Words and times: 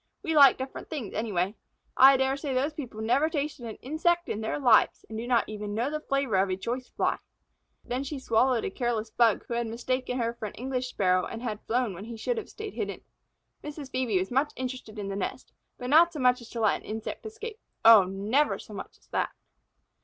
We 0.23 0.35
like 0.35 0.57
different 0.57 0.89
things 0.89 1.13
anyway. 1.13 1.53
I 1.95 2.17
dare 2.17 2.35
say 2.35 2.55
those 2.55 2.73
people 2.73 3.01
never 3.01 3.29
tasted 3.29 3.67
an 3.67 3.75
insect 3.83 4.29
in 4.29 4.41
their 4.41 4.57
lives 4.57 5.05
and 5.07 5.15
do 5.15 5.27
not 5.27 5.47
even 5.47 5.75
know 5.75 5.91
the 5.91 5.99
flavor 5.99 6.37
of 6.37 6.49
a 6.49 6.57
choice 6.57 6.89
Fly." 6.89 7.19
Then 7.85 8.03
she 8.03 8.17
swallowed 8.17 8.65
a 8.65 8.71
careless 8.71 9.11
Bug 9.11 9.45
who 9.45 9.53
had 9.53 9.67
mistaken 9.67 10.17
her 10.17 10.33
for 10.33 10.47
an 10.47 10.55
English 10.55 10.87
Sparrow 10.87 11.27
and 11.27 11.43
flown 11.67 11.93
when 11.93 12.05
he 12.05 12.17
should 12.17 12.37
have 12.39 12.49
stayed 12.49 12.73
hidden. 12.73 13.01
Mrs. 13.63 13.91
Phœbe 13.91 14.17
was 14.17 14.31
much 14.31 14.53
interested 14.55 14.97
in 14.97 15.07
the 15.09 15.15
nest, 15.15 15.53
but 15.77 15.91
not 15.91 16.13
so 16.13 16.19
much 16.19 16.41
as 16.41 16.49
to 16.49 16.61
let 16.61 16.77
an 16.81 16.85
insect 16.87 17.23
escape. 17.27 17.59
Oh, 17.85 18.05
never 18.05 18.57
so 18.57 18.73
much 18.73 18.97
as 18.97 19.05
that! 19.09 19.29